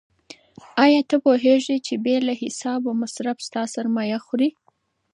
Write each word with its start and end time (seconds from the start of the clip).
آیا 0.83 1.01
ته 1.09 1.15
پوهېږې 1.25 1.77
چې 1.85 1.93
بې 2.03 2.15
له 2.27 2.33
حسابه 2.41 2.91
مصرف 3.01 3.37
ستا 3.47 3.63
سرمایه 3.75 4.19
خوري؟ 4.25 4.49